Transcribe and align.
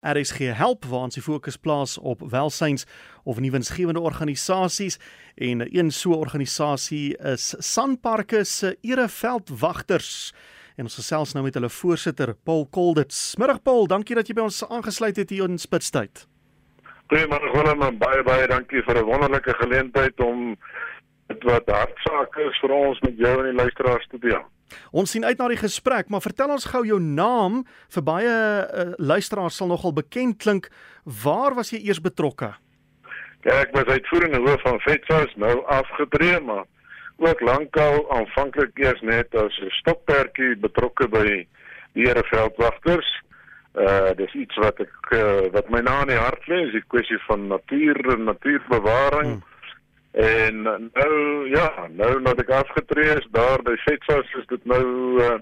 RSG 0.00 0.38
Help 0.56 0.84
waar 0.88 1.08
ons 1.08 1.14
die 1.14 1.22
fokus 1.22 1.58
plaas 1.60 1.98
op 1.98 2.22
welsyns 2.32 2.86
of 3.24 3.40
nuwensgewende 3.40 4.00
organisasies 4.00 4.96
en 5.36 5.60
een 5.76 5.90
so 5.90 6.16
organisasie 6.16 7.16
is 7.18 7.54
Sanparke 7.58 8.44
se 8.44 8.76
Ereveldwagters 8.80 10.32
en 10.76 10.88
ons 10.88 10.96
gesels 10.96 11.34
nou 11.36 11.44
met 11.44 11.54
hulle 11.54 11.68
voorsitter 11.68 12.32
Paul 12.44 12.64
Kolditz. 12.72 13.34
Middag 13.36 13.60
Paul, 13.62 13.86
dankie 13.86 14.16
dat 14.16 14.28
jy 14.28 14.38
by 14.38 14.46
ons 14.48 14.62
aangesluit 14.64 15.20
het 15.20 15.34
hier 15.34 15.44
in 15.44 15.60
Spitstyd. 15.60 16.24
Goeiemôre 17.12 17.52
Willem 17.52 17.84
en 17.84 17.98
baie 18.00 18.22
baie 18.24 18.46
dankie 18.48 18.80
vir 18.86 19.02
'n 19.02 19.04
wonderlike 19.04 19.54
geleentheid 19.60 20.20
om 20.20 20.56
dit 21.28 21.44
wat 21.44 21.68
hartsaak 21.68 22.36
is 22.48 22.58
vir 22.62 22.72
ons 22.72 23.00
met 23.00 23.18
jou 23.18 23.36
en 23.38 23.50
die 23.50 23.62
luisteraars 23.62 24.06
te 24.08 24.18
deel. 24.18 24.44
Ons 24.92 25.14
sien 25.14 25.24
uit 25.24 25.38
na 25.38 25.48
die 25.48 25.60
gesprek, 25.60 26.08
maar 26.08 26.24
vertel 26.24 26.52
ons 26.54 26.68
gou 26.72 26.82
jou 26.86 26.98
naam 27.00 27.62
vir 27.94 28.04
baie 28.06 28.34
uh, 28.34 28.92
luisteraars 28.98 29.56
sal 29.60 29.70
nogal 29.70 29.94
bekend 29.96 30.38
klink. 30.42 30.70
Waar 31.04 31.54
was 31.58 31.72
jy 31.74 31.82
eers 31.86 32.02
betrokke? 32.02 32.52
Ja, 33.46 33.56
ek 33.62 33.72
was 33.72 33.88
uitvoerende 33.88 34.42
hoof 34.44 34.60
van 34.66 34.80
Vetsas, 34.84 35.32
nou 35.40 35.62
afgetree, 35.72 36.40
maar 36.44 36.66
ook 37.20 37.40
lankal 37.40 38.04
aanvanklik 38.12 38.78
eers 38.78 39.00
net 39.00 39.34
as 39.34 39.56
'n 39.60 39.72
stokperdjie 39.80 40.56
betrokke 40.56 41.08
by 41.08 41.24
die 41.24 41.48
Hereveldwagters. 42.04 43.08
Uh 43.74 44.12
dis 44.18 44.32
iets 44.34 44.56
wat 44.56 44.80
ek 44.80 45.12
uh, 45.14 45.46
wat 45.52 45.70
my 45.70 45.80
na 45.80 46.00
in 46.02 46.12
die 46.12 46.18
hart 46.18 46.46
lê, 46.50 46.66
is 46.66 46.72
die 46.72 46.86
kwessie 46.88 47.18
van 47.28 47.46
natuur 47.48 47.96
en 48.12 48.24
natuurbewaring. 48.24 49.30
Hmm 49.38 49.49
En 50.10 50.62
nou 50.92 51.48
ja, 51.48 51.86
nou 51.88 52.20
nadat 52.20 52.42
ek 52.42 52.50
afgetree 52.50 53.14
is 53.14 53.26
daar 53.30 53.62
by 53.62 53.76
Fetsas 53.84 54.32
is 54.40 54.46
dit 54.50 54.64
nou 54.64 54.84
uh, 55.22 55.38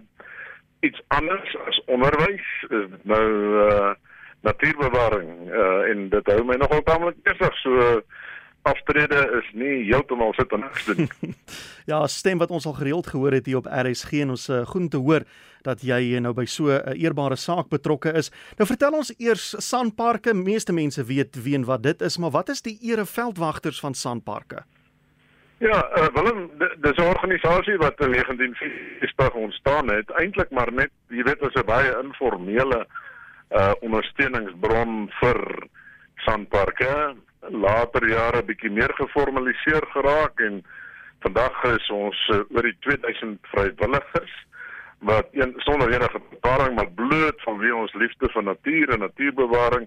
iets 0.85 1.01
anders 1.09 1.57
as 1.67 1.81
onderwys. 1.87 2.51
Is 2.69 2.91
dit 2.93 3.05
nou 3.09 3.29
uh, 3.65 3.95
natuurbewaring 4.41 5.31
uh, 5.51 5.89
en 5.91 6.09
dit 6.12 6.33
hou 6.33 6.45
my 6.45 6.59
nogal 6.61 6.85
tamelik 6.85 7.23
besig 7.25 7.57
so 7.62 8.03
aftrede 8.62 9.20
is 9.39 9.51
nie 9.53 9.84
heeltemal 9.89 10.33
sit 10.37 10.53
en 10.53 10.61
niks 10.61 10.84
doen. 10.84 11.09
ja, 11.91 12.06
stem 12.06 12.39
wat 12.39 12.51
ons 12.51 12.67
al 12.67 12.77
gereeld 12.78 13.06
gehoor 13.06 13.33
het 13.33 13.47
hier 13.47 13.61
op 13.61 13.69
RSG 13.70 14.25
en 14.25 14.34
ons 14.37 14.48
uh, 14.48 14.64
goed 14.67 14.91
te 14.91 15.01
hoor 15.03 15.27
dat 15.67 15.83
jy 15.83 16.19
nou 16.23 16.33
by 16.37 16.47
so 16.47 16.70
'n 16.70 16.95
uh, 16.95 17.03
eerbare 17.03 17.36
saak 17.36 17.69
betrokke 17.69 18.12
is. 18.12 18.31
Nou 18.59 18.67
vertel 18.67 18.92
ons 18.92 19.12
eers 19.19 19.55
Sanparke, 19.59 20.34
meeste 20.34 20.73
mense 20.73 21.05
weet 21.05 21.36
wie 21.42 21.55
en 21.55 21.64
wat 21.64 21.83
dit 21.83 22.03
is, 22.03 22.19
maar 22.19 22.31
wat 22.31 22.48
is 22.48 22.62
die 22.62 22.79
ereveldwagters 22.83 23.81
van 23.81 23.95
Sanparke? 23.95 24.64
Ja, 25.59 25.79
uh, 25.98 26.06
Willem, 26.14 26.51
dis 26.59 26.97
'n 26.97 27.11
organisasie 27.11 27.77
wat 27.79 28.01
in 28.01 28.11
1940 28.11 29.34
ontstaan 29.34 29.91
het, 29.91 30.11
eintlik 30.11 30.51
maar 30.51 30.73
net, 30.73 30.91
jy 31.09 31.23
weet, 31.23 31.42
as 31.42 31.55
'n 31.55 31.67
baie 31.67 31.91
informele 32.03 32.86
uh 33.48 33.73
ondersteuningsbron 33.81 35.09
vir 35.20 35.69
Sanparke 36.17 37.17
later 37.41 38.08
jare 38.08 38.42
bietjie 38.42 38.70
meer 38.70 38.92
geformaliseer 38.98 39.86
geraak 39.94 40.41
en 40.41 40.62
vandag 41.25 41.62
is 41.70 41.89
ons 41.91 42.19
uh, 42.34 42.42
oor 42.55 42.67
die 42.67 42.77
2000 42.86 43.39
vrywilligers 43.53 44.34
wat 44.98 45.28
een 45.33 45.55
sonder 45.56 45.92
enige 45.95 46.20
betaling 46.30 46.75
maar 46.75 46.91
bloot 46.91 47.42
van 47.47 47.58
wie 47.58 47.75
ons 47.75 47.95
liefde 47.95 48.30
vir 48.34 48.42
natuur 48.42 48.95
en 48.95 49.05
natuurbewaring 49.06 49.86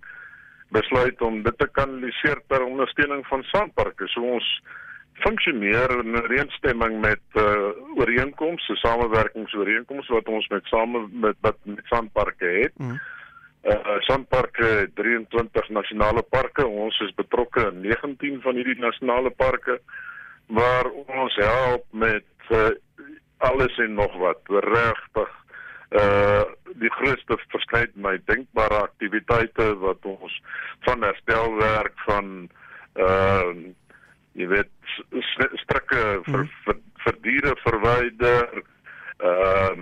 besluit 0.72 1.22
om 1.22 1.42
dit 1.44 1.58
te 1.58 1.68
kanaliseer 1.72 2.40
ter 2.48 2.64
ondersteuning 2.64 3.26
van 3.28 3.44
sandparke. 3.44 4.08
So 4.08 4.24
ons 4.38 4.48
funksioneer 5.14 5.92
in 6.00 6.16
ooreenstemming 6.16 7.02
met 7.04 7.24
uh, 7.36 7.72
ooreenkomste, 8.00 8.76
samewerkingsooreenkomste 8.80 10.14
wat 10.14 10.32
ons 10.32 10.48
met 10.48 10.72
same 10.72 11.08
met 11.12 11.36
met, 11.42 11.58
met 11.64 11.84
sandparke 11.92 12.54
het. 12.62 12.78
Mm 12.78 13.00
uh 13.64 13.98
Sandparke 14.08 14.90
23 14.98 15.70
nasionale 15.70 16.24
parke. 16.24 16.66
Ons 16.66 16.98
is 17.06 17.14
betrokke 17.16 17.68
in 17.70 17.84
19 17.86 18.40
van 18.42 18.58
hierdie 18.58 18.80
nasionale 18.82 19.30
parke 19.30 19.78
waar 20.52 20.90
ons 20.92 21.36
help 21.40 21.86
met 21.92 22.26
uh, 22.50 22.72
alles 23.38 23.78
en 23.78 23.94
nog 23.94 24.18
wat. 24.18 24.42
Regtig 24.50 25.38
uh 25.92 26.44
die 26.80 26.90
grootste 26.96 27.36
verskeidenheid 27.52 28.24
denkbare 28.26 28.78
aktiwiteite 28.88 29.74
wat 29.84 30.06
ons 30.08 30.38
van 30.88 31.04
herstelwerk 31.04 31.98
van 32.08 32.30
uh 32.96 33.52
jy 34.40 34.48
weet 34.48 34.72
strikke 35.66 36.22
vir, 36.30 36.46
hmm. 36.46 36.54
vir 36.64 36.80
vir 37.04 37.20
diere 37.28 37.56
verwyder 37.66 38.64
uh 39.20 39.76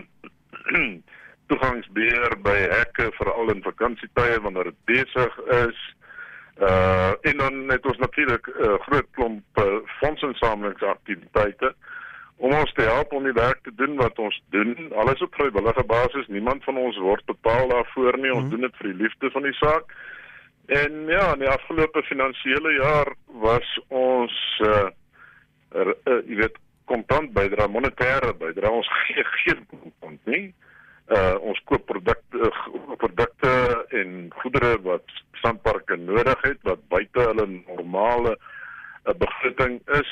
toegangsbeheer 1.49 2.35
by 2.45 2.57
hekke 2.71 3.09
veral 3.17 3.51
in 3.53 3.63
vakansietye 3.65 4.41
wanneer 4.45 4.71
dit 4.71 4.81
besig 4.91 5.39
is. 5.65 5.79
Uh 6.59 7.13
en 7.29 7.37
dan 7.41 7.69
het 7.71 7.85
ons 7.85 7.97
natuurlik 7.97 8.47
'n 8.47 8.63
uh, 8.65 8.79
groot 8.87 9.07
klomp 9.11 9.61
uh, 9.63 9.79
fondsinsamelingsaktiwiteite 10.01 11.73
om 12.37 12.53
ons 12.53 12.73
te 12.73 12.81
help 12.81 13.13
om 13.13 13.23
die 13.23 13.33
werk 13.33 13.59
te 13.63 13.71
doen 13.75 13.95
wat 13.95 14.19
ons 14.19 14.41
doen. 14.49 14.93
Alles 14.95 15.21
op 15.21 15.33
vrywillige 15.35 15.83
basis. 15.83 16.27
Niemand 16.27 16.63
van 16.63 16.77
ons 16.77 16.97
word 16.97 17.25
betaal 17.25 17.67
daarvoor 17.67 18.17
nie. 18.17 18.33
Ons 18.33 18.43
mm. 18.43 18.49
doen 18.49 18.61
dit 18.61 18.75
vir 18.77 18.87
die 18.91 19.01
liefde 19.03 19.31
van 19.31 19.43
die 19.43 19.53
saak. 19.53 19.91
En 20.65 21.05
ja, 21.07 21.33
in 21.33 21.39
die 21.39 21.49
afgelope 21.49 22.03
finansiële 22.03 22.71
jaar 22.73 23.13
was 23.27 23.79
ons 23.87 24.61
uh, 24.61 24.87
er, 25.71 25.95
uh 26.05 26.21
jy 26.27 26.35
weet 26.35 26.57
kontant 26.85 27.33
bydra 27.33 27.67
monetêre 27.67 28.33
bydra 28.37 28.69
ons 28.69 28.89
gee 29.03 29.23
geen 29.23 29.65
kontant 29.69 30.25
nie. 30.25 30.47
Uh 30.47 30.68
uh 31.09 31.35
ons 31.41 31.59
koop 31.65 31.85
produkte 31.89 32.37
uh, 32.37 32.95
produkte 33.01 33.51
en 33.89 34.31
goedere 34.41 34.77
wat 34.85 35.05
sandparke 35.41 35.97
nodig 35.97 36.41
het 36.41 36.59
wat 36.67 36.81
buite 36.93 37.19
hulle 37.31 37.47
normale 37.67 38.35
uh, 38.37 39.13
begroting 39.13 39.79
is. 40.01 40.11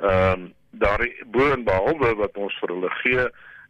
Ehm 0.00 0.32
um, 0.32 0.52
daar 0.74 1.08
bo 1.30 1.52
en 1.54 1.62
behalwe 1.64 2.14
wat 2.18 2.36
ons 2.36 2.54
vir 2.58 2.72
hulle 2.74 2.88
gee, 3.02 3.26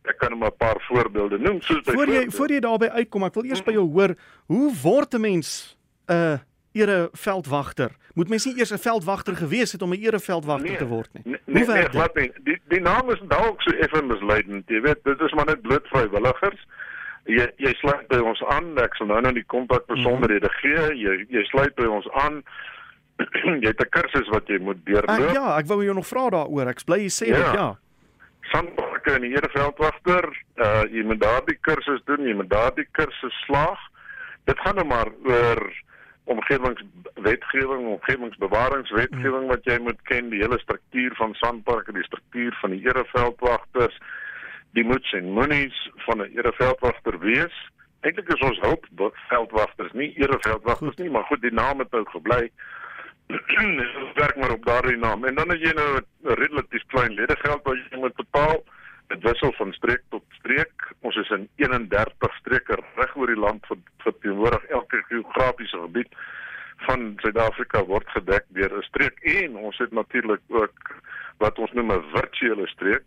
ek 0.08 0.16
kan 0.18 0.32
net 0.32 0.52
'n 0.52 0.56
paar 0.56 0.80
voorbeelde 0.88 1.38
noem 1.38 1.60
soos 1.60 1.84
Voor 1.84 2.08
jy 2.08 2.30
voor 2.30 2.50
jy 2.50 2.60
daarby 2.60 2.88
uitkom, 2.88 3.24
ek 3.24 3.34
wil 3.34 3.44
eers 3.44 3.64
by 3.64 3.72
jou 3.72 3.84
hoor, 3.92 4.14
hoe 4.46 4.72
word 4.82 5.14
'n 5.14 5.20
mens 5.20 5.76
'n 6.08 6.12
uh, 6.12 6.38
ereveldwagter. 6.74 7.90
Moet 8.14 8.28
mens 8.28 8.44
nie 8.44 8.58
eers 8.58 8.72
'n 8.72 8.78
veldwagter 8.78 9.36
gewees 9.36 9.72
het 9.72 9.82
om 9.82 9.92
'n 9.92 10.02
ereveldwagter 10.02 10.68
nee, 10.68 10.76
te 10.76 10.86
word 10.86 11.08
nie. 11.12 11.22
Nee, 11.24 11.40
Hoe 11.44 11.66
werk 11.74 11.92
nee, 11.92 12.02
dit? 12.02 12.14
Nee, 12.14 12.32
die 12.44 12.60
die 12.68 12.80
naam 12.80 13.10
is 13.10 13.22
dalk 13.28 13.62
so 13.62 13.76
effe 13.76 14.02
misleidend. 14.02 14.68
Jy 14.68 14.80
weet, 14.80 14.98
dit 15.02 15.20
is 15.20 15.32
maar 15.32 15.46
net 15.46 15.62
bloot 15.62 15.86
vrywilligers. 15.88 16.66
Jy 17.24 17.48
jy 17.56 17.72
sluit 17.72 18.08
by 18.08 18.18
ons 18.18 18.42
aan. 18.44 18.78
Ek 18.78 18.94
sal 18.94 19.06
nou 19.06 19.20
nou 19.20 19.32
die 19.32 19.46
kontak 19.46 19.86
besonderhede 19.86 20.50
mm 20.50 20.70
-hmm. 20.70 20.90
gee. 20.90 20.96
Jy 20.98 21.26
jy 21.28 21.44
sluit 21.44 21.74
by 21.74 21.84
ons 21.84 22.10
aan. 22.10 22.42
jy 23.62 23.68
het 23.68 23.80
'n 23.80 23.88
kursus 23.88 24.28
wat 24.28 24.46
jy 24.46 24.58
moet 24.58 24.84
deurloop. 24.84 25.28
Uh, 25.28 25.32
ja, 25.32 25.58
ek 25.58 25.66
wou 25.66 25.84
jou 25.84 25.94
nog 25.94 26.06
vra 26.06 26.30
daaroor. 26.30 26.68
Ek 26.68 26.84
bly 26.84 26.98
jy 27.06 27.12
sê 27.12 27.26
ja. 27.26 27.36
dit 27.36 27.54
ja. 27.60 27.78
Sandparke 28.52 29.14
en 29.14 29.20
die 29.24 29.34
ereveldwagter, 29.34 30.28
uh 30.60 30.84
jy 30.92 31.02
moet 31.04 31.20
daardie 31.20 31.58
kursus 31.60 32.02
doen, 32.04 32.26
jy 32.26 32.34
moet 32.34 32.50
daardie 32.50 32.88
kursus 32.92 33.34
slaag. 33.46 33.80
Dit 34.44 34.58
gaan 34.60 34.74
nou 34.74 34.86
maar 34.86 35.08
oor 35.24 35.72
omgewingswetgewing, 36.24 37.86
omgewingsbewaringswetgewing 37.86 39.48
wat 39.50 39.64
jy 39.68 39.78
moet 39.84 40.00
ken, 40.08 40.30
die 40.32 40.40
hele 40.40 40.58
struktuur 40.58 41.14
van 41.20 41.34
sandparke, 41.40 41.92
die 41.92 42.06
struktuur 42.06 42.56
van 42.60 42.72
die 42.72 42.80
ereveldwagters, 42.86 43.98
die 44.74 44.84
moets 44.84 45.12
en 45.12 45.32
moenies 45.36 45.76
van 46.06 46.22
'n 46.22 46.32
ereveldwagter 46.36 47.18
wees. 47.18 47.56
Eintlik 48.00 48.28
is 48.28 48.48
ons 48.48 48.60
hulp 48.60 49.12
veldwagters, 49.28 49.92
nie 49.92 50.12
ereveldwagters 50.16 50.96
nie, 50.96 51.10
maar 51.10 51.24
goed, 51.24 51.40
die 51.40 51.52
naam 51.52 51.78
het 51.78 51.90
nou 51.90 52.04
gebly. 52.04 52.50
Ons 53.28 54.14
werk 54.22 54.36
maar 54.36 54.52
op 54.52 54.64
daardie 54.64 54.96
naam. 54.96 55.24
En 55.24 55.34
dan 55.34 55.50
as 55.50 55.60
jy 55.60 55.72
nou 55.72 55.96
'n 55.96 56.34
relatief 56.40 56.82
klein 56.86 57.14
ledegeld 57.14 57.62
wat 57.62 57.76
jy 57.90 57.98
moet 57.98 58.16
betaal, 58.16 58.64
dit 59.12 59.22
wissel 59.22 59.52
van 59.52 59.72
streek 59.72 60.02
tot 60.08 60.24
streek. 60.38 60.92
Ons 61.00 61.16
is 61.16 61.30
in 61.36 61.48
31 61.60 62.36
streke 62.40 62.78
reg 62.96 63.16
oor 63.16 63.32
die 63.32 63.40
land 63.40 63.66
vir 63.70 63.80
vir 64.04 64.16
teenwoordig 64.24 64.64
elke 64.78 65.02
geografiese 65.08 65.80
gebied 65.86 66.16
van 66.86 67.14
Suid-Afrika 67.22 67.84
word 67.88 68.08
gedek 68.16 68.46
deur 68.56 68.78
'n 68.78 68.88
streek 68.88 69.20
en 69.22 69.56
ons 69.56 69.78
het 69.78 69.92
natuurlik 69.92 70.40
ook 70.48 70.94
wat 71.38 71.58
ons 71.58 71.72
noem 71.72 71.92
'n 71.92 72.08
virtuele 72.14 72.66
streek 72.66 73.04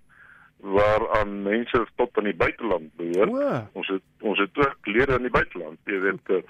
waaraan 0.58 1.44
mense 1.44 1.86
tot 1.96 2.18
in 2.18 2.24
die 2.24 2.36
buiteland 2.36 2.96
behoort. 2.96 3.30
Wow. 3.30 3.68
Ons 3.74 3.88
het 3.88 4.04
ons 4.22 4.40
het 4.40 4.58
ook 4.58 4.78
lede 4.84 5.14
in 5.16 5.22
die 5.22 5.32
buiteland, 5.32 5.78
jy 5.86 6.00
weet. 6.00 6.30
Uh, 6.30 6.42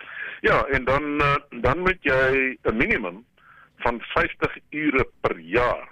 ja, 0.42 0.66
en 0.66 0.84
dan 0.84 1.04
uh, 1.22 1.36
dan 1.50 1.80
moet 1.80 2.00
jy 2.02 2.58
'n 2.64 2.78
minimum 2.78 3.26
van 3.84 4.02
50 4.02 4.58
ure 4.70 5.08
per 5.22 5.40
jaar 5.40 5.90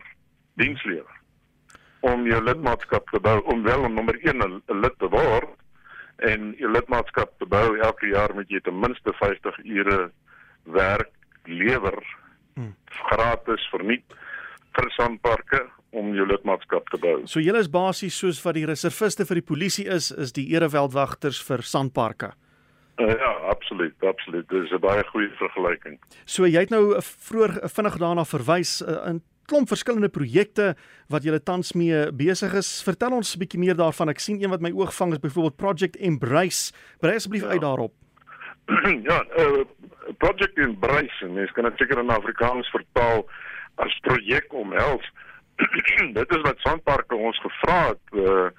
diens 0.56 0.84
lewer 0.84 1.16
om 2.12 2.26
jou 2.30 2.42
lidmaatskap 2.44 3.10
te 3.14 3.20
bou 3.20 3.40
om 3.54 3.64
wel 3.66 3.86
om 3.88 3.94
nommer 3.94 4.18
1 4.22 4.44
'n 4.44 4.82
lid 4.82 4.98
te 5.00 5.10
word 5.10 5.56
en 6.32 6.54
jou 6.60 6.72
lidmaatskap 6.72 7.32
te 7.40 7.46
bou 7.46 7.78
elke 7.78 8.08
jaar 8.08 8.34
moet 8.36 8.50
jy 8.50 8.62
ten 8.64 8.80
minste 8.80 9.14
50 9.14 9.58
ure 9.66 10.12
werk 10.64 11.12
lewer 11.46 11.98
hmm. 12.56 12.76
gratis 13.10 13.68
verniet 13.72 14.16
vir 14.76 14.92
sandparke 14.98 15.66
om 15.96 16.14
jou 16.16 16.26
lidmaatskap 16.28 16.90
te 16.92 17.00
bou. 17.00 17.22
So 17.32 17.40
julle 17.40 17.62
is 17.64 17.72
basies 17.72 18.18
soos 18.20 18.42
wat 18.44 18.58
die 18.58 18.66
reserviste 18.68 19.26
vir 19.26 19.40
die 19.40 19.48
polisie 19.54 19.86
is, 19.88 20.12
is 20.12 20.34
die 20.36 20.50
ereveldwagters 20.56 21.40
vir 21.48 21.64
sandparke. 21.64 22.34
Uh, 23.00 23.12
ja, 23.12 23.32
absoluut, 23.52 23.96
absoluut. 24.08 24.48
Dit 24.50 24.64
is 24.64 24.72
'n 24.72 24.80
baie 24.80 25.04
goeie 25.04 25.30
vergelyking. 25.40 26.00
So 26.26 26.46
jy 26.46 26.60
het 26.60 26.70
nou 26.70 26.96
vroeër 27.02 27.70
vinnig 27.70 27.98
daarna 27.98 28.26
verwys 28.26 28.82
uh, 28.82 29.08
in 29.10 29.22
klomp 29.46 29.70
verskillende 29.70 30.10
projekte 30.10 30.74
wat 31.12 31.24
julle 31.24 31.42
tans 31.44 31.74
mee 31.74 32.12
besig 32.12 32.54
is. 32.54 32.70
Vertel 32.84 33.14
ons 33.14 33.36
'n 33.36 33.40
bietjie 33.40 33.60
meer 33.60 33.76
daarvan. 33.76 34.10
Ek 34.10 34.20
sien 34.20 34.42
een 34.42 34.50
wat 34.50 34.62
my 34.62 34.72
oog 34.72 34.94
vang 34.94 35.14
is 35.14 35.20
byvoorbeeld 35.20 35.58
Project 35.58 35.96
Embrace. 35.96 36.74
Brei 37.00 37.16
asseblief 37.16 37.44
ja. 37.44 37.50
uit 37.50 37.62
daarop. 37.62 37.94
ja, 39.10 39.26
uh, 39.38 39.66
Project 40.18 40.58
Embrace, 40.58 41.26
mens 41.28 41.52
kan 41.52 41.64
dit 41.64 41.78
seker 41.78 42.00
in 42.00 42.10
Afrikaans 42.10 42.70
vertaal 42.70 43.26
as 43.76 44.00
projek 44.02 44.54
omhels. 44.54 45.06
dit 46.20 46.32
is 46.36 46.42
wat 46.42 46.60
Sandparke 46.60 47.16
ons 47.16 47.40
gevra 47.40 47.88
het 47.88 48.06
uh, 48.14 48.50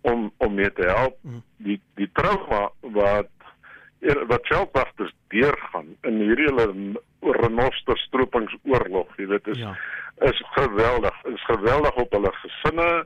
om 0.00 0.32
om 0.36 0.54
mee 0.54 0.72
te 0.72 0.86
help. 0.86 1.18
Mm. 1.22 1.42
Die 1.56 1.80
die 1.94 2.10
trauma 2.12 2.70
wat 2.80 3.30
wat 4.26 4.46
veldwagters 4.50 5.14
deurgaan 5.30 5.94
in 6.02 6.18
hierdie 6.18 6.48
hele 6.50 6.66
renoster 7.22 7.98
stropingsoorlog, 7.98 9.10
jy 9.16 9.26
weet 9.26 9.46
is 9.46 9.58
ja. 9.58 9.76
is 10.28 10.42
geweldig. 10.54 11.24
Is 11.24 11.44
geweldig 11.44 11.94
op 11.94 12.12
hulle 12.12 12.32
gesinne 12.32 13.04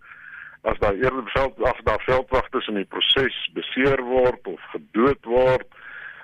as 0.67 0.79
daar 0.79 0.95
eerder 0.95 1.23
veld 1.25 1.63
af 1.63 1.81
daar 1.85 2.03
veldwagters 2.05 2.67
in 2.67 2.75
die 2.75 2.85
proses 2.85 3.51
beseer 3.55 4.03
word 4.03 4.47
of 4.47 4.61
gedood 4.71 5.25
word. 5.25 5.67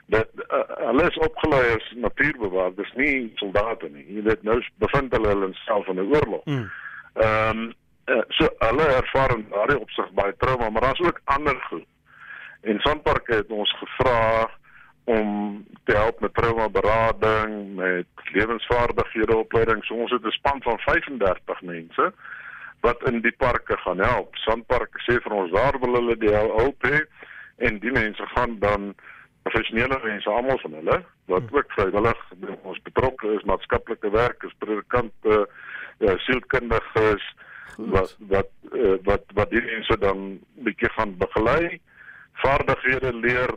Dat 0.06 0.28
uh, 0.34 0.62
hulle 0.88 1.04
is 1.08 1.18
opgelei 1.18 1.62
as 1.76 1.92
natuurbewaarders, 1.96 2.92
nie 2.98 3.32
soldate 3.34 3.88
nie. 3.88 4.04
Jy 4.16 4.24
weet 4.26 4.42
nou 4.42 4.58
bevind 4.82 5.14
hulle 5.14 5.28
hulle 5.28 5.52
self 5.64 5.86
in 5.86 6.00
'n 6.00 6.10
oorlog. 6.14 6.44
Mm. 6.44 6.70
Ehm 7.14 7.58
um, 7.58 7.72
uh, 8.06 8.24
so 8.28 8.48
hulle 8.58 8.88
ervaar 8.96 9.36
in 9.36 9.46
daardie 9.50 9.80
opsig 9.80 10.10
baie 10.18 10.34
trauma, 10.36 10.70
maar 10.70 10.82
daar's 10.88 11.06
ook 11.06 11.20
ander 11.24 11.56
goed. 11.68 11.86
En 12.60 12.80
Sandpark 12.80 13.26
het 13.26 13.50
ons 13.50 13.76
gevra 13.78 14.50
om 15.04 15.64
te 15.84 15.96
help 15.96 16.20
met 16.20 16.34
trauma 16.34 16.68
berading, 16.68 17.74
met 17.74 18.06
lewensvaardighede 18.32 19.36
opleiding. 19.36 19.84
So 19.84 19.94
ons 19.94 20.10
het 20.10 20.24
'n 20.24 20.30
span 20.30 20.62
van 20.62 20.78
35 20.78 21.62
mense 21.62 22.12
wat 22.80 23.02
in 23.08 23.20
die 23.20 23.34
parke 23.36 23.76
gaan 23.76 23.98
help. 23.98 24.36
Sandpark 24.36 25.00
sê 25.06 25.20
vir 25.22 25.32
ons 25.32 25.52
daar 25.52 25.78
wil 25.80 25.94
hulle 25.94 26.16
die 26.16 26.34
hulp 26.34 26.86
hê 26.86 27.04
en 27.56 27.78
die 27.78 27.92
mense 27.92 28.26
gaan 28.26 28.58
dan 28.58 28.94
professionele 29.42 30.00
mense 30.04 30.30
almal 30.30 30.58
van 30.58 30.72
hulle 30.72 30.98
wat 31.24 31.42
hmm. 31.48 31.56
ook 31.56 31.72
vrywillig 31.76 32.20
ons 32.62 32.82
betrokke 32.82 33.34
is 33.36 33.46
maatskaplike 33.48 34.10
werkers, 34.10 34.54
predikante, 34.58 35.48
ja, 35.98 36.16
sielkundiges 36.18 37.24
wat 37.76 38.16
wat 38.18 38.50
uh, 38.72 38.96
wat 39.02 39.24
wat 39.34 39.50
die 39.50 39.62
mense 39.64 39.98
dan 39.98 40.38
bietjie 40.66 40.90
gaan 40.96 41.16
begelei, 41.18 41.80
vaardighede 42.44 43.12
leer 43.12 43.54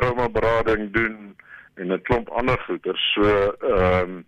traumaberading 0.00 0.90
doen 0.96 1.36
en 1.74 1.92
'n 1.92 2.02
klomp 2.02 2.28
ander 2.28 2.58
goeder. 2.66 2.96
So 3.14 3.22
ehm 3.60 4.08
um, 4.08 4.24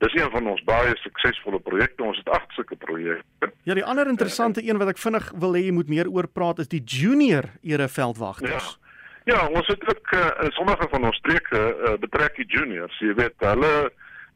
dis 0.00 0.14
een 0.14 0.30
van 0.30 0.46
ons 0.48 0.62
baie 0.64 0.96
suksesvolle 0.96 1.60
projekte. 1.60 2.02
Ons 2.02 2.16
het 2.16 2.28
agt 2.28 2.52
sulke 2.56 2.76
projekte. 2.76 3.52
Ja, 3.68 3.74
die 3.74 3.84
ander 3.84 4.08
interessante 4.08 4.62
uh, 4.62 4.68
een 4.68 4.78
wat 4.80 4.88
ek 4.94 4.98
vinnig 4.98 5.32
wil 5.42 5.56
hê 5.56 5.64
jy 5.66 5.74
moet 5.76 5.88
meer 5.92 6.08
oor 6.08 6.28
praat 6.28 6.58
is 6.58 6.70
die 6.72 6.82
junior 6.84 7.44
ereveldwagters. 7.62 8.78
Ja. 9.24 9.34
ja, 9.34 9.40
ons 9.48 9.66
het 9.66 9.82
ook 9.88 10.12
uh, 10.16 10.30
in 10.46 10.54
sommige 10.56 10.88
van 10.90 11.04
ons 11.04 11.16
streke 11.16 11.60
uh, 11.60 11.96
betrek 12.00 12.40
die 12.40 12.48
juniors. 12.48 12.96
Jy 12.98 13.14
weet, 13.14 13.36
hulle 13.38 13.74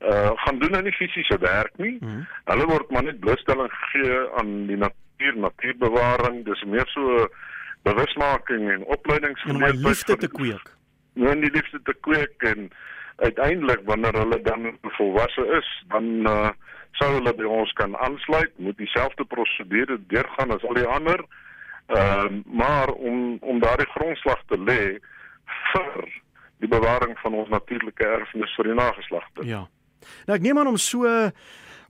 uh 0.05 0.31
gaan 0.45 0.59
doen 0.59 0.77
aan 0.77 0.85
die 0.85 0.93
fisiese 0.93 1.39
werk 1.41 1.73
nie. 1.77 1.97
Mm 2.01 2.09
-hmm. 2.09 2.27
Hulle 2.45 2.67
word 2.67 2.91
maar 2.91 3.03
net 3.03 3.21
blootstelling 3.21 3.71
gegee 3.73 4.19
aan 4.37 4.67
die 4.67 4.77
natuur, 4.77 5.37
natuurbewaring. 5.37 6.45
Dis 6.45 6.65
meer 6.65 6.89
so 6.93 7.29
bewusmaking 7.85 8.71
en 8.73 8.85
opleidingsgeleentheid 8.97 9.81
om 9.81 9.89
liefde 9.89 10.17
te 10.17 10.29
kweek. 10.29 10.73
Nou 11.15 11.35
die 11.41 11.53
liefde 11.55 11.81
te 11.85 11.95
kweek 12.07 12.43
en 12.51 12.71
uiteindelik 13.17 13.85
wanneer 13.87 14.17
hulle 14.19 14.41
dan 14.43 14.73
volwasse 14.97 15.45
is, 15.59 15.69
dan 15.93 16.05
uh, 16.27 16.51
sou 16.99 17.11
hulle 17.15 17.35
by 17.37 17.47
ons 17.47 17.73
kan 17.79 17.97
aansluit, 18.07 18.53
moet 18.59 18.79
dieselfde 18.79 19.27
prosedure 19.31 19.99
deurgaan 20.11 20.55
as 20.55 20.65
al 20.67 20.79
die 20.81 20.89
ander. 20.97 21.23
Ehm 21.87 22.41
uh, 22.41 22.43
maar 22.63 22.89
om 22.93 23.37
om 23.41 23.61
daardie 23.61 23.91
grondslag 23.93 24.41
te 24.49 24.59
lê 24.59 24.83
vir 25.73 26.09
die 26.65 26.71
bewaring 26.71 27.19
van 27.21 27.35
ons 27.35 27.49
natuurlike 27.53 28.07
erfenis 28.07 28.55
vir 28.57 28.71
die 28.71 28.79
nageslagte. 28.79 29.45
Ja. 29.47 29.67
Nou 30.25 30.39
ek 30.39 30.45
neem 30.45 30.59
aan 30.59 30.73
om 30.73 30.81
so 30.81 31.05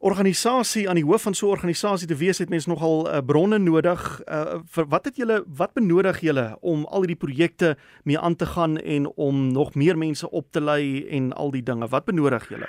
organisasie 0.05 0.85
aan 0.89 0.99
die 1.01 1.07
hoof 1.07 1.23
van 1.23 1.35
so 1.35 1.47
'n 1.47 1.57
organisasie 1.57 2.09
te 2.09 2.17
wees 2.17 2.39
het 2.39 2.49
mens 2.49 2.67
nogal 2.67 3.09
uh, 3.09 3.19
bronne 3.27 3.59
nodig. 3.59 4.21
Uh, 4.27 4.61
vir 4.75 4.85
wat 4.89 5.05
het 5.05 5.17
julle 5.17 5.45
wat 5.47 5.73
benodig 5.73 6.21
julle 6.21 6.57
om 6.61 6.85
al 6.85 7.05
hierdie 7.05 7.25
projekte 7.27 7.77
mee 8.05 8.19
aan 8.19 8.37
te 8.37 8.47
gaan 8.47 8.77
en 8.79 9.07
om 9.17 9.53
nog 9.53 9.75
meer 9.75 9.99
mense 9.99 10.31
op 10.31 10.47
te 10.51 10.61
lei 10.61 11.09
en 11.09 11.33
al 11.33 11.51
die 11.51 11.63
dinge? 11.63 11.89
Wat 11.89 12.05
benodig 12.05 12.49
julle? 12.49 12.69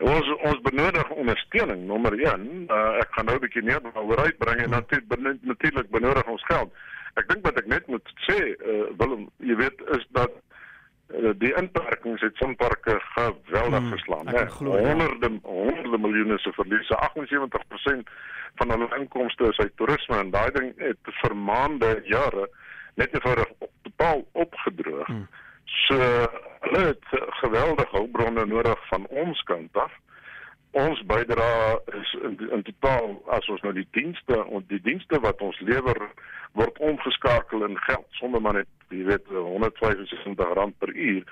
Ons 0.00 0.28
ons 0.42 0.60
benodig 0.60 1.10
ondersteuning 1.10 1.86
nommer 1.86 2.12
1. 2.12 2.66
Uh, 2.68 2.96
ek 3.02 3.08
gaan 3.10 3.24
nou 3.24 3.36
'n 3.36 3.40
bietjie 3.40 3.62
meer 3.62 3.80
oor 3.94 4.18
uitbring 4.18 4.60
en 4.60 4.70
natuurlik 4.70 5.38
natuurlik 5.42 5.90
benodig 5.90 6.26
ons 6.26 6.44
geld. 6.44 6.72
Ek 7.14 7.28
dink 7.28 7.44
wat 7.44 7.58
ek 7.58 7.66
net 7.66 7.86
moet 7.86 8.08
sê, 8.26 8.38
uh, 8.40 8.88
Willem, 8.98 9.28
jy 9.38 9.56
weet 9.56 9.78
is 9.90 10.06
dat 10.10 10.30
Eh, 10.30 10.53
die 11.38 11.54
inperkings 11.54 12.20
het 12.20 12.36
sonparke 12.36 13.00
geweldig 13.00 13.78
hmm, 13.78 13.92
geslaan. 13.92 14.26
Ja. 14.32 14.46
Honderde 14.46 15.30
honderde 15.42 15.98
miljoene 15.98 16.38
se 16.38 16.52
verliese. 16.52 16.98
78% 17.10 18.12
van 18.54 18.70
hulle 18.70 18.88
inkomste 18.98 19.44
is 19.44 19.58
uit 19.58 19.76
toerisme 19.76 20.16
en 20.16 20.30
daai 20.30 20.50
ding 20.50 20.72
het 20.76 21.14
vir 21.22 21.36
maande, 21.36 22.00
jare 22.04 22.48
net 22.94 23.14
eenvoudig 23.14 23.50
totaal 23.82 24.24
opgedroog. 24.32 25.06
Hmm. 25.06 25.28
So 25.64 25.96
hulle 26.60 26.86
het 26.86 27.06
geweldige 27.40 27.96
hulpbronne 27.96 28.46
nodig 28.46 28.88
van 28.88 29.06
ons 29.06 29.42
kant 29.42 29.76
af 29.76 29.92
ons 30.74 31.00
bydra 31.06 31.78
is 31.94 32.12
in, 32.26 32.34
in 32.50 32.62
totaal 32.66 33.12
as 33.36 33.46
ons 33.52 33.62
nou 33.62 33.72
die 33.76 33.86
dienste 33.94 34.40
en 34.42 34.64
die 34.70 34.80
dienste 34.82 35.20
wat 35.22 35.42
ons 35.46 35.58
lewer 35.62 36.00
word 36.58 36.78
omgeskakel 36.82 37.62
in 37.68 37.78
geld 37.86 38.06
sonder 38.18 38.42
maar 38.42 38.58
net 38.58 38.94
jy 38.94 39.04
weet 39.06 39.30
165 39.30 40.54
rand 40.58 40.74
per 40.82 40.90
uur 40.90 41.22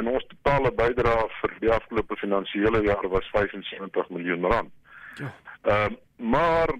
en 0.00 0.08
ons 0.12 0.24
totale 0.32 0.72
bydra 0.80 1.14
vir 1.40 1.54
die 1.64 1.72
afgelope 1.72 2.16
finansiële 2.20 2.82
jaar 2.86 3.08
was 3.12 3.28
75 3.32 4.10
miljoen 4.12 4.48
rand. 4.52 4.72
Ja. 5.20 5.32
Ehm 5.62 5.92
uh, 5.92 6.04
maar 6.18 6.72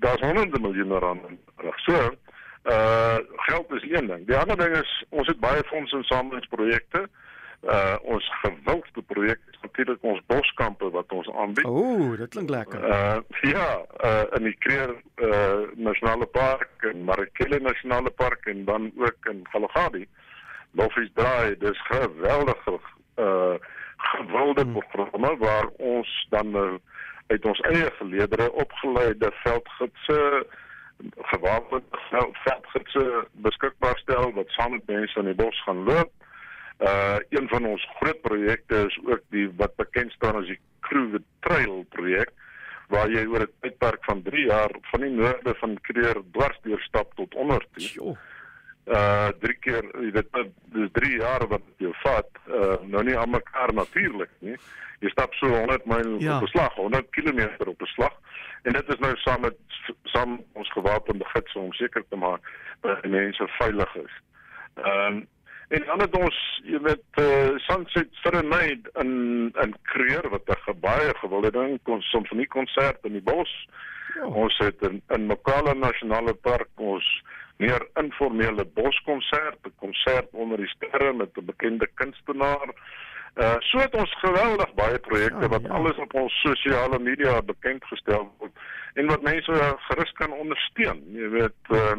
daar's 0.00 0.22
honderde 0.24 0.60
miljoene 0.60 0.98
rand. 0.98 1.26
So 1.84 1.98
uh 2.72 3.18
geld 3.46 3.72
is 3.72 3.84
een 3.90 4.06
ding. 4.06 4.26
Die 4.26 4.36
ander 4.36 4.56
ding 4.56 4.76
is 4.76 5.04
ons 5.08 5.28
het 5.28 5.40
baie 5.40 5.62
fondse 5.68 5.96
en 5.96 6.04
samelingsprojekte 6.08 7.02
uh 7.02 7.25
ons 8.02 8.30
gewildste 8.42 9.02
projek 9.02 9.40
is 9.50 9.58
natuurlik 9.62 10.02
ons 10.02 10.20
boskampe 10.26 10.90
wat 10.90 11.12
ons 11.12 11.30
aanbied. 11.30 11.66
Ooh, 11.66 12.16
dit 12.18 12.28
klink 12.28 12.50
lekker. 12.50 12.84
Uh 12.84 13.18
ja, 13.40 13.70
uh 14.04 14.22
in 14.38 14.42
die 14.50 14.56
Kruger 14.58 14.94
uh 15.22 15.66
Nasionale 15.74 16.26
Park 16.26 16.70
en 16.90 17.04
Marikele 17.04 17.60
Nasionale 17.60 18.10
Park 18.10 18.46
en 18.46 18.64
dan 18.64 18.92
ook 18.96 19.30
in 19.30 19.40
Galagadi. 19.50 20.06
Loffies 20.70 21.10
Draai, 21.14 21.56
dis 21.58 21.80
geweldige 21.88 22.78
uh 23.16 23.54
gewilde 23.96 24.62
hmm. 24.62 24.82
programme 24.92 25.36
waar 25.38 25.66
ons 25.76 26.26
dan 26.30 26.46
uh, 26.56 26.74
uit 27.26 27.44
ons 27.44 27.60
eie 27.60 27.90
geleedere 27.98 28.52
opgeleide 28.52 29.30
veldgidse 29.32 30.46
gewapende 31.16 31.82
veldgidse 32.44 33.26
beskikbaar 33.32 33.98
stel 33.98 34.32
wat 34.32 34.48
saam 34.48 34.70
met 34.70 34.86
mense 34.86 35.18
in 35.18 35.24
die 35.24 35.34
bos 35.34 35.62
gaan 35.64 35.82
loop 35.84 36.12
Uh 36.78 37.16
een 37.28 37.48
van 37.48 37.66
ons 37.66 37.88
groot 38.00 38.20
projekte 38.20 38.86
is 38.86 38.98
ook 39.04 39.22
die 39.30 39.48
wat 39.56 39.76
bekend 39.76 40.12
staan 40.12 40.36
as 40.36 40.46
die 40.46 40.60
Kruger 40.80 41.22
Trail 41.40 41.84
projek 41.88 42.32
waar 42.92 43.10
jy 43.10 43.24
oor 43.26 43.46
'n 43.46 43.52
tydperk 43.60 44.04
van 44.04 44.22
3 44.22 44.46
jaar 44.46 44.70
van 44.90 45.00
die 45.00 45.10
noorde 45.10 45.54
van 45.54 45.78
Kruger 45.80 46.22
dwars 46.32 46.58
deur 46.62 46.80
stap 46.80 47.14
tot 47.14 47.34
onder 47.34 47.66
toe. 47.72 48.16
Uh 48.86 49.28
drie 49.40 49.56
keer, 49.58 49.82
weet, 50.12 50.28
dis 50.72 50.88
3 50.92 51.16
jaar 51.18 51.46
wat 51.48 51.62
jy 51.76 51.90
vat, 52.02 52.30
uh 52.48 52.76
nou 52.82 53.02
nie 53.04 53.18
aan 53.18 53.30
mekaar 53.30 53.74
natuurlik 53.74 54.30
nie. 54.38 54.56
Jy 55.00 55.08
stap 55.10 55.34
so 55.34 55.48
100 55.48 55.86
myl 55.86 56.20
ja. 56.20 56.36
op 56.36 56.42
'n 56.42 56.46
slag, 56.46 56.74
100 56.74 57.10
km 57.10 57.48
op 57.66 57.82
'n 57.82 57.86
slag. 57.86 58.14
En 58.62 58.72
dit 58.72 58.88
is 58.88 58.98
nou 58.98 59.16
saam 59.16 59.40
met 59.40 59.56
saam 60.04 60.44
ons 60.52 60.72
gewapende 60.72 61.24
gids 61.24 61.54
om 61.54 61.72
seker 61.72 62.04
te 62.08 62.16
maak 62.16 62.40
dat 62.80 63.04
mense 63.06 63.48
veilig 63.58 63.94
is. 63.94 64.14
Ehm 64.74 65.16
um, 65.16 65.26
En 65.68 65.82
dan 65.86 66.00
het 66.00 66.16
ons, 66.16 66.36
jy 66.64 66.78
weet, 66.78 67.20
uh, 67.20 67.56
Sunset 67.66 68.08
Serenade 68.22 68.90
in 69.02 69.50
in 69.62 69.74
Kreer 69.82 70.28
wat 70.30 70.46
'n 70.46 70.80
baie 70.80 71.14
gewilde 71.18 71.50
ding 71.50 71.78
kon 71.82 72.00
simfonie 72.00 72.46
konsert 72.46 72.98
in 73.02 73.12
die 73.12 73.22
bos. 73.22 73.68
Ja. 74.14 74.26
Ons 74.26 74.58
het 74.58 74.82
in 74.82 75.02
in 75.08 75.26
Mokala 75.26 75.72
Nasionale 75.72 76.34
Park 76.34 76.68
ons 76.74 77.22
meer 77.56 77.88
informele 77.94 78.64
boskonsert, 78.64 79.58
'n 79.64 79.72
konsert 79.78 80.28
onder 80.30 80.56
die 80.56 80.68
sterre 80.68 81.12
met 81.12 81.36
'n 81.36 81.44
bekende 81.44 81.88
kunstenaar. 81.94 82.68
Uh 83.34 83.56
so 83.58 83.78
het 83.78 83.94
ons 83.94 84.14
geweldig 84.18 84.74
baie 84.74 84.98
projekte 84.98 85.40
ja, 85.40 85.48
wat 85.48 85.62
ja. 85.62 85.68
alles 85.68 85.96
op 85.96 86.14
ons 86.14 86.32
sosiale 86.40 86.98
media 86.98 87.42
bekend 87.42 87.84
gestel 87.84 88.34
word 88.38 88.52
en 88.94 89.06
wat 89.06 89.22
mense 89.22 89.76
gerus 89.78 90.12
kan 90.12 90.32
ondersteun. 90.32 91.02
Jy 91.12 91.28
weet, 91.28 91.62
uh, 91.68 91.90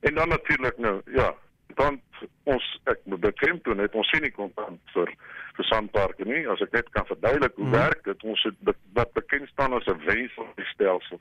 en 0.00 0.14
dan 0.14 0.28
natuurlik 0.28 0.78
nou, 0.78 1.00
ja, 1.04 1.34
dan 1.76 2.00
ons 2.44 2.66
ek 2.90 3.02
bekend 3.04 3.64
toe 3.64 3.74
net 3.74 3.94
ons 3.94 4.08
sien 4.12 4.22
nie 4.22 4.34
kontant 4.34 4.80
vir 4.94 5.12
vir 5.56 5.68
sandparke 5.68 6.24
nie 6.24 6.46
as 6.52 6.62
ek 6.64 6.72
net 6.72 6.90
kan 6.96 7.06
verduidelik 7.08 7.54
hoe 7.56 7.66
mm. 7.66 7.76
werk 7.76 8.04
dit 8.04 8.24
ons 8.24 8.42
het 8.48 8.74
wat 8.98 9.12
bekend 9.18 9.48
staan 9.52 9.74
as 9.76 9.86
'n 9.86 10.02
wenselstelsel 10.06 11.20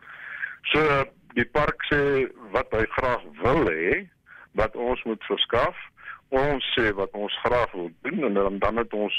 so 0.72 0.82
die 1.36 1.46
park 1.46 1.86
sê 1.92 2.02
wat 2.56 2.72
hy 2.72 2.86
graag 2.98 3.24
wil 3.44 3.64
hê 3.70 4.08
wat 4.54 4.76
ons 4.76 5.04
moet 5.04 5.24
verskaf 5.30 5.78
ons 6.30 6.66
sê 6.78 6.92
wat 6.94 7.14
ons 7.14 7.40
graag 7.44 7.72
wil 7.72 7.92
doen 8.02 8.24
en 8.30 8.34
dan 8.34 8.60
dan 8.60 8.78
het 8.78 8.94
ons 8.94 9.18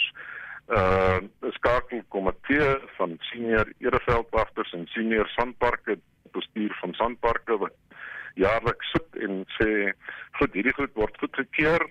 uh 0.70 1.18
'n 1.18 1.52
skakelkomitee 1.58 2.78
van 2.96 3.18
senior 3.18 3.66
ereveldwagters 3.78 4.72
en 4.72 4.86
senior 4.86 5.28
sandparke 5.28 5.98
bestuur 6.32 6.76
van 6.80 6.94
sandparke 6.94 7.58
wat 7.58 7.74
jaarliks 8.34 8.90
sit 8.92 9.22
en 9.24 9.44
sê 9.58 9.92
goed 10.38 10.54
hierdie 10.54 10.74
goed 10.76 10.94
word 10.94 11.18
goedgekeur 11.22 11.86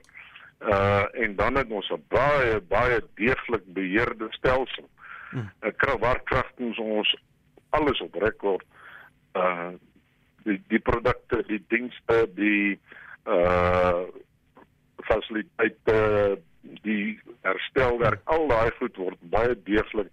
uh 0.60 1.06
en 1.24 1.36
dan 1.36 1.56
het 1.56 1.72
ons 1.72 1.90
'n 1.92 2.04
baie 2.08 2.60
baie 2.62 3.02
deeglik 3.16 3.66
beheerde 3.74 4.28
stelsel. 4.30 4.90
'n 5.32 5.50
hmm. 5.62 5.76
krag 5.78 6.00
waar 6.00 6.22
kragtens 6.24 6.78
ons 6.78 7.16
alles 7.70 8.02
op 8.02 8.16
rekord 8.16 8.66
uh 9.36 9.72
die 10.44 10.62
die 10.68 10.80
produkte, 10.80 11.44
die 11.48 11.64
dienste, 11.68 12.28
die 12.36 12.80
uh 13.26 14.04
fasiliteite, 14.96 16.40
die 16.62 17.20
herstelwerk, 17.42 18.22
al 18.24 18.48
daai 18.48 18.72
goed 18.80 18.96
word 18.98 19.18
baie 19.22 19.56
deeglik 19.64 20.12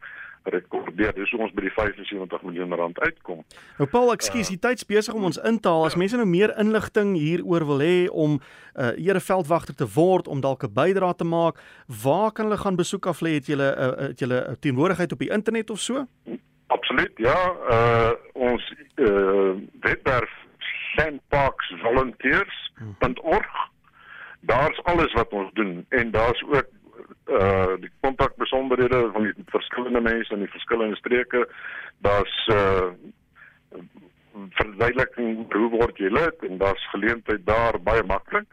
rekordeer. 0.52 1.14
Dis 1.14 1.30
hoe 1.30 1.40
ons 1.46 1.54
by 1.56 1.66
die 1.66 1.72
75 1.74 2.42
miljoen 2.42 2.74
rand 2.74 3.00
uitkom. 3.00 3.42
Nou 3.78 3.88
Paul, 3.90 4.12
ekskuus, 4.14 4.50
die 4.52 4.60
tyd's 4.62 4.86
besig 4.86 5.14
om 5.14 5.24
ons 5.28 5.38
in 5.38 5.60
te 5.60 5.68
haal. 5.68 5.86
As 5.88 5.98
mense 5.98 6.16
nou 6.16 6.28
meer 6.28 6.54
inligting 6.60 7.14
hieroor 7.18 7.66
wil 7.66 7.80
hê 7.84 8.08
om 8.10 8.30
'n 8.36 8.40
uh, 8.74 9.08
ereveldwagter 9.08 9.74
te 9.74 9.86
word, 9.94 10.28
om 10.28 10.40
dalk 10.40 10.64
'n 10.64 10.72
bydrae 10.72 11.14
te 11.14 11.24
maak, 11.24 11.56
waar 12.02 12.32
kan 12.32 12.44
hulle 12.44 12.58
gaan 12.58 12.76
besoek 12.76 13.06
af 13.06 13.20
lê? 13.20 13.34
Het 13.40 13.46
julle 13.46 13.76
uh, 13.76 14.08
het 14.08 14.18
julle 14.18 14.56
teenwoordigheid 14.60 15.12
op 15.12 15.18
die 15.18 15.30
internet 15.30 15.70
of 15.70 15.78
so? 15.78 16.06
Absoluut. 16.66 17.12
Ja, 17.16 17.54
uh 17.70 18.10
ons 18.32 18.74
uh 18.96 19.54
webwerf 19.80 20.30
sandparksvolunteers.org. 20.96 23.68
Daar's 24.40 24.82
alles 24.82 25.12
wat 25.12 25.28
ons 25.28 25.52
doen 25.52 25.86
en 25.88 26.10
daar's 26.10 26.42
ook 26.42 26.66
uh 27.26 27.74
die 27.80 27.90
kontakbesonderhede 28.00 29.10
van 29.12 29.22
die 29.22 29.34
verskillende 29.46 30.00
mense 30.00 30.34
in 30.34 30.44
die 30.44 30.54
verskillende 30.54 30.96
streke. 30.96 31.48
Daar's 31.98 32.46
uh 32.54 32.90
verduideliking 34.60 35.52
hoe 35.52 35.68
word 35.72 35.98
jy 35.98 36.10
lid 36.12 36.42
en 36.48 36.58
daar's 36.60 36.88
geleentheid 36.92 37.46
daar 37.46 37.78
baie 37.82 38.02
maklik 38.04 38.44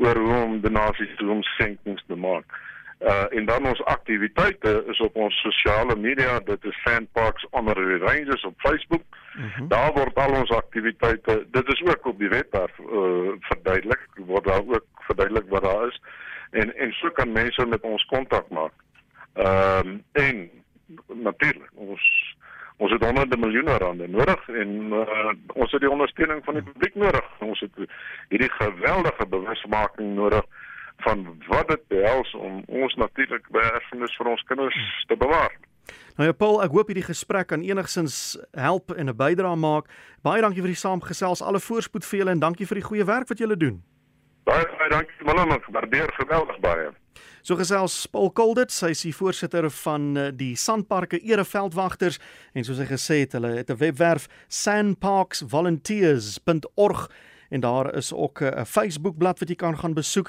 oor 0.00 0.16
hoe 0.16 0.38
om 0.42 0.60
donasies 0.60 1.12
te 1.16 1.24
doen 1.24 1.42
senkings 1.56 2.04
te 2.06 2.16
maak. 2.16 2.58
Uh 3.00 3.26
en 3.36 3.44
dan 3.44 3.66
ons 3.68 3.82
aktiwiteite 3.84 4.72
is 4.92 5.00
op 5.04 5.16
ons 5.16 5.40
sosiale 5.44 5.96
media, 5.96 6.38
dit 6.44 6.64
is 6.64 6.82
Sandparks 6.84 7.46
Honorary 7.50 7.98
Rangers 8.00 8.44
op 8.44 8.54
Facebook. 8.64 9.02
Mm 9.36 9.50
-hmm. 9.54 9.68
Daar 9.68 9.92
word 9.92 10.14
al 10.14 10.38
ons 10.40 10.50
aktiwiteite, 10.50 11.46
dit 11.50 11.68
is 11.68 11.82
ook 11.82 12.06
op 12.06 12.18
die 12.18 12.28
webwerf 12.28 12.78
uh 12.78 13.36
verduidelik, 13.40 14.08
word 14.14 14.44
daar 14.44 14.64
ook 14.66 14.86
verduidelik 15.08 15.48
wat 15.48 15.62
daar 15.62 15.86
is 15.86 16.00
en 16.50 16.74
en 16.76 16.92
so 16.92 17.10
kan 17.10 17.32
mense 17.32 17.66
met 17.66 17.82
ons 17.82 18.04
kontak 18.04 18.48
maak. 18.48 18.72
Ehm 19.34 19.88
um, 19.88 20.02
en 20.12 20.50
natuurlik 21.06 21.70
ons 21.74 22.02
ons 22.76 22.92
het 22.92 23.04
honderde 23.04 23.36
miljoene 23.36 23.78
rande 23.78 24.08
nodig 24.08 24.48
en 24.48 24.92
uh, 24.92 25.32
ons 25.54 25.72
het 25.72 25.80
die 25.80 25.90
ondersteuning 25.90 26.44
van 26.44 26.54
die 26.54 26.62
publiek 26.62 26.94
nodig. 26.94 27.28
Ons 27.40 27.60
het 27.60 27.78
hierdie 28.28 28.50
geweldige 28.52 29.26
bewusmaking 29.26 30.14
nodig 30.14 30.44
van 31.04 31.24
wat 31.48 31.68
dit 31.68 31.88
behels 31.88 32.34
om 32.34 32.62
ons 32.66 32.94
natuurlik 32.94 33.48
by 33.52 33.64
erfenis 33.72 34.16
vir 34.16 34.30
ons 34.32 34.44
kinders 34.48 34.78
te 35.08 35.16
bewaar. 35.16 35.56
Nou 36.16 36.28
ja 36.28 36.32
Paul, 36.32 36.62
ek 36.64 36.72
hoop 36.72 36.88
hierdie 36.90 37.06
gesprek 37.06 37.50
kan 37.52 37.64
enigsins 37.64 38.38
help 38.56 38.92
en 38.96 39.08
'n 39.08 39.16
bydrae 39.16 39.56
maak. 39.56 39.88
Baie 40.22 40.40
dankie 40.40 40.62
vir 40.64 40.72
die 40.72 40.82
saamgesels. 40.84 41.42
Alle 41.42 41.60
voorspoed 41.60 42.04
vir 42.04 42.18
julle 42.18 42.30
en 42.30 42.40
dankie 42.40 42.66
vir 42.66 42.80
die 42.80 42.88
goeie 42.88 43.04
werk 43.04 43.28
wat 43.28 43.38
julle 43.38 43.56
doen. 43.56 43.82
Baie 44.46 44.62
baie 44.78 44.86
dankie 44.92 45.24
Willem, 45.26 45.50
ek 45.56 45.64
waardeer 45.74 46.10
geweldig 46.14 46.60
baie. 46.62 46.92
So 47.42 47.56
gesels 47.58 48.06
Paul 48.10 48.30
Koldit, 48.30 48.70
hy 48.78 48.90
is 48.94 49.02
die 49.02 49.14
voorsitter 49.14 49.70
van 49.82 50.02
eh, 50.14 50.30
die 50.30 50.56
Sandparke 50.58 51.18
Ereveldwagters 51.18 52.18
en 52.54 52.64
soos 52.66 52.78
hy 52.78 52.86
gesê 52.86 53.14
het, 53.24 53.32
hulle 53.34 53.56
het 53.58 53.70
'n 53.74 53.80
webwerf 53.82 54.28
sandparksvolunteers.org 54.46 57.10
en 57.50 57.60
daar 57.60 57.94
is 57.94 58.14
ook 58.14 58.42
'n 58.42 58.64
Facebook 58.64 59.18
bladsy 59.18 59.40
wat 59.40 59.48
jy 59.48 59.56
kan 59.56 59.78
gaan 59.78 59.94
besoek. 59.94 60.24